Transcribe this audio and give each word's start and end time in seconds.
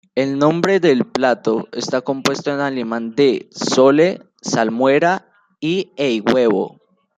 El 0.15 0.39
nombre 0.39 0.79
del 0.79 1.05
plato 1.05 1.67
está 1.73 2.01
compuesto 2.01 2.51
en 2.51 2.59
alemán 2.59 3.13
de: 3.13 3.51
sole 3.51 4.19
salmuera 4.41 5.31
y 5.59 5.91
ei 5.95 6.21
huevo. 6.21 6.79